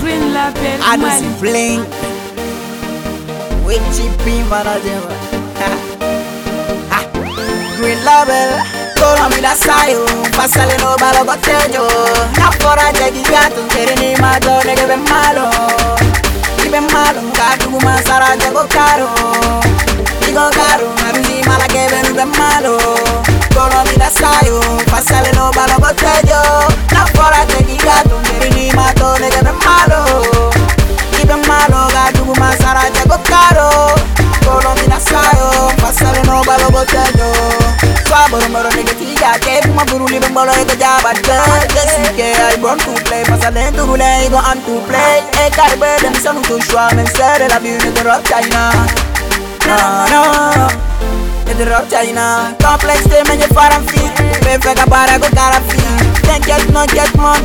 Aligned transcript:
Green 0.00 0.24
Label 0.32 0.80
I 0.82 0.96
see 1.20 1.28
bling. 1.38 1.80
With 3.62 3.84
GP 3.92 4.24
manager. 4.48 5.02
Green 7.76 8.00
label. 8.08 8.50
Tola 8.96 9.28
mi 9.28 9.40
da 9.42 9.54
sayo, 9.54 10.00
pásale 10.34 10.76
no 10.78 10.96
balo 10.96 11.22
botello. 11.28 11.84
Na 12.38 12.50
fora 12.52 12.90
de 12.92 13.10
gato, 13.28 13.62
ni 14.00 14.16
mato, 14.16 14.52
nigga 14.64 14.86
ben 14.86 15.02
malo. 15.04 15.50
Y 16.64 16.68
ben 16.70 16.86
malo, 16.92 17.20
gato 17.36 17.68
kuma 17.70 18.02
sara 18.02 18.34
jago 18.40 18.64
caro. 18.68 19.08
Digo 20.24 20.50
caro, 20.56 20.86
arusi 21.06 21.36
mala 21.46 21.66
que 21.68 21.86
ven 21.92 22.14
ben 22.16 22.30
malo. 22.38 22.78
Tola 23.54 23.84
mi 23.84 23.96
da 23.96 24.08
sayo, 24.10 24.60
pásale 24.90 25.32
no 25.32 25.50
balo 25.52 25.76
botello. 25.78 26.42
Na 26.92 27.02
fora 27.06 27.19
botello. 36.80 37.28
Swa 38.08 38.26
boro 38.30 38.48
boro 38.48 38.70
nigga 38.76 38.94
tiga 38.96 39.32
ke 39.44 39.60
Puma 39.62 39.84
buru 39.84 40.06
li 40.08 40.18
ben 40.18 40.32
bolo 40.34 40.52
ego 40.60 40.74
jabat 40.82 41.20
ke 41.26 41.36
Desi 41.74 42.02
ke 42.16 42.28
I 42.34 42.56
born 42.56 42.78
to 42.78 42.92
play 43.06 43.22
Pasa 43.24 43.50
den 43.52 43.72
to 43.74 43.84
rule 43.86 44.02
ego 44.02 44.36
on 44.36 44.58
to 44.66 44.80
play 44.88 45.22
E 45.38 45.44
kari 45.56 45.76
be 45.78 45.90
dem 46.02 46.14
sonu 46.22 46.42
to 46.48 46.58
shwa 46.66 46.90
Men 46.96 47.06
sere 47.06 47.46
la 47.52 47.58
biu 47.62 47.78
ne 47.78 48.02
rock 48.02 48.24
China 48.26 48.62
No 49.68 49.78
no 50.12 50.22
Ne 51.46 51.64
rock 51.70 51.86
China 51.92 52.26
Complex 52.58 53.06
te 53.06 53.22
menye 53.28 53.46
faram 53.54 53.86
fi 53.86 54.02
Be 54.42 54.58
fe 54.58 54.74
ka 54.74 54.86
para 54.90 55.18
go 55.22 55.28
cara 55.38 55.60
fi 55.70 55.78
Ten 56.26 56.42
get 56.42 56.66
no 56.74 56.86
get 56.96 57.14
mon 57.14 57.38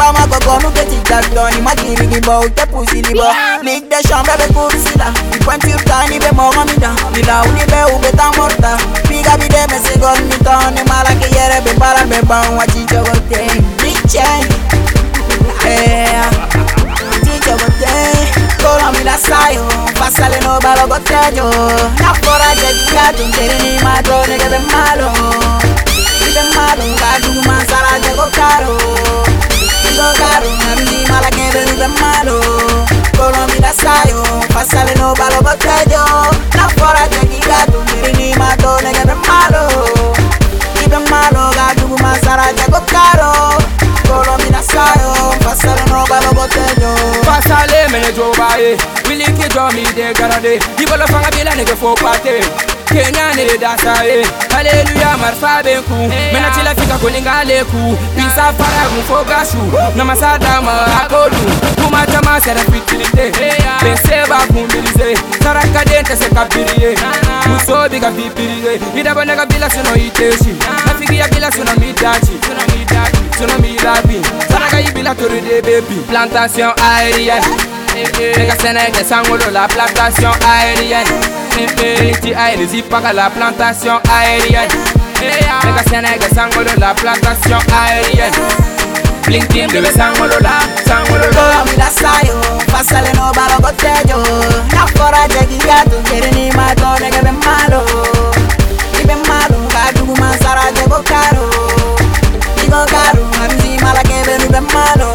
monti 0.00 0.12
Pama 0.12 0.26
gogo 0.26 0.58
nu 0.62 0.70
ke 0.72 0.84
tic 0.88 1.02
tac 1.04 1.24
Doni 1.34 1.60
makiri 1.60 2.06
gi 2.10 2.20
bo 2.20 2.40
Te 2.56 2.64
pussy 2.66 3.02
li 3.02 3.14
bo 3.14 3.28
Ligue 3.62 3.88
des 3.88 4.02
chambres 4.08 4.36
be 4.38 4.46
kursi 4.54 4.96
la 4.98 5.10
Mi 5.30 5.38
pointure 5.44 5.82
tani 5.84 6.18
be 6.18 6.30
moga 6.34 6.64
mi 6.64 6.76
da 6.78 6.90
Mi 7.14 7.22
la 7.22 7.42
uni 7.42 7.64
be 7.66 7.80
ube 7.94 8.10
ta 8.16 8.30
morta 8.36 8.76
Piga 9.08 9.36
bi 9.38 9.48
de 9.48 9.62
me 9.70 9.78
se 9.84 9.98
gol 9.98 10.18
mi 10.28 10.36
ta 10.44 10.70
Ne 10.70 10.82
mala 10.84 11.10
ke 11.20 11.28
yere 11.36 11.60
be 11.64 11.72
para 11.78 12.04
be 12.06 12.20
ba 12.26 12.40
Wa 12.56 12.64
chicho 12.72 13.02
go 13.04 13.14
te 13.28 13.42
Mi 13.82 13.92
chen 14.08 14.44
Chicho 17.24 17.54
go 17.60 17.68
te 17.80 17.94
Kola 18.62 18.90
mi 18.92 19.04
la 19.04 19.16
sayo 19.16 19.64
no 20.42 20.58
balo 20.60 20.86
go 20.88 20.98
tello 21.04 21.50
Na 22.00 22.14
fora 22.22 22.50
de 22.56 22.70
gato 22.92 23.24
Quiere 23.36 23.56
ni 23.62 23.78
mato 23.84 24.24
be 24.26 24.58
malo 24.72 25.10
Nigga 26.20 26.42
malo 26.56 26.84
Gato 27.00 27.30
sayo, 34.50 34.54
pásale 34.54 34.94
no 34.96 35.14
balo 35.14 35.40
botello 35.42 36.04
La 36.54 36.68
fora 36.76 37.08
de 37.08 37.38
gato, 37.46 37.82
miri 37.94 38.12
ni 38.18 38.34
mato, 38.34 38.78
nega 38.82 39.04
ven 39.04 39.18
malo 39.26 39.68
Y 40.84 40.88
ven 40.88 41.04
malo, 41.10 41.50
gato 41.54 41.88
masara 42.02 42.52
llego 42.52 42.80
caro 42.86 43.58
Colombia 44.06 44.62
sayo, 44.62 45.34
pásale 45.44 45.82
no 45.88 46.04
balo 46.06 46.32
botello 46.32 46.94
Pasale 47.24 47.88
mene 47.90 48.12
jo 48.14 48.32
baye 48.38 48.76
Willy 49.08 49.24
ki 49.24 49.48
jo 49.54 49.68
mi 49.72 49.82
de 49.94 50.12
garade 50.14 50.58
Ibolo 50.78 51.06
fanga 51.06 51.30
bila 51.30 51.54
nege 51.54 51.76
fo 51.76 51.94
pate 51.94 52.40
Kenya 52.86 53.32
ne 53.36 53.56
dasa 53.58 54.04
e 54.04 54.24
Hallelujah 54.50 55.16
marfa 55.18 55.62
benku 55.62 55.94
Mena 56.08 56.50
chila 56.50 56.74
fika 56.74 56.98
kulinga 56.98 57.44
leku 57.44 57.96
Pisa 58.16 58.52
fara 58.58 58.88
mfo 58.98 59.24
gashu 59.24 59.96
Na 59.96 60.04
masada 60.04 60.60
ma 60.60 60.86
akolu 61.02 61.36
Kuma 61.84 62.04
chama 62.06 62.40
sera 62.40 62.60
fitilite 62.60 63.30
kumbilize 65.14 65.42
Saraka 65.42 65.84
dente 65.84 66.16
se 66.16 66.28
Muso 67.48 67.88
biga 67.88 68.10
vipiriye 68.10 68.80
Idaba 68.96 69.24
nega 69.24 69.46
bila 69.46 69.70
suno 69.70 69.96
iteshi 69.96 70.54
Nafigi 70.86 71.18
ya 71.18 71.28
bila 71.28 71.52
suno 71.52 71.72
midachi 71.76 72.38
Suno 72.46 72.78
midachi 72.78 73.38
Suno 73.38 73.58
milabi 73.58 74.20
Saraka 74.48 74.80
ibila 74.80 75.14
tori 75.14 75.40
de 75.40 75.62
baby. 75.62 76.02
Plantation 76.08 76.72
aérienne. 76.82 77.44
Nigga 77.94 78.56
Sénégal 78.60 79.04
sangolo 79.04 79.50
la 79.52 79.66
plantation 79.68 80.30
aérienne. 80.46 81.06
N'hésite 82.56 82.88
pas 82.88 83.02
à 83.04 83.12
la 83.12 83.30
plantation 83.30 84.00
aérienne. 84.12 84.68
Nigga 85.20 85.82
Sénégal 85.88 86.30
sangolo 86.34 86.70
la 86.78 86.94
plantation 86.94 87.58
aérienne. 87.72 88.32
Team 89.48 89.70
de 89.70 89.78
la 89.80 89.90
sangolo 89.92 90.38
la 90.40 90.58
oh, 92.32 92.59
Pásale 92.80 93.12
no 93.12 93.30
balo 93.32 93.58
botello 93.60 94.22
La 94.72 94.86
fora 94.96 95.28
de 95.28 95.58
gato, 95.58 96.00
quiere 96.08 96.30
ni 96.32 96.50
mato, 96.52 96.98
nega 96.98 97.20
ven 97.20 97.38
malo. 97.40 97.84
Ven 99.04 99.20
malo, 99.28 99.68
gato 99.68 100.06
masara 100.18 100.70
llego 100.70 101.02
caro. 101.04 101.50
Digo 102.56 102.82
caro, 102.86 103.22
arusi 103.42 103.76
mala 103.82 104.02
que 104.02 104.22
ven 104.22 104.50
ven 104.50 104.66
malo 104.72 105.12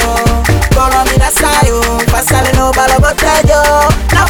Colombia 0.75 1.31
sayo, 1.31 1.81
pásale 2.11 2.53
no 2.53 2.71
balo 2.71 2.99
botello 2.99 3.63
La 4.13 4.27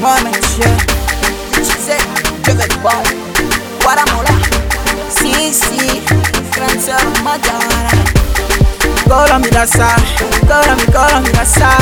moment, 0.00 0.36
yeah. 0.58 0.78
She 1.56 1.76
said, 1.76 2.00
good 2.44 2.72
boy. 2.82 3.04
Guaramola, 3.82 4.32
sí, 5.08 5.52
sí, 5.52 6.02
Francia 6.52 6.96
Mayara. 7.22 7.90
Colombia, 9.06 9.66
sa, 9.66 9.94
Colombia, 10.46 10.86
Colombia, 10.92 11.44
sa. 11.44 11.79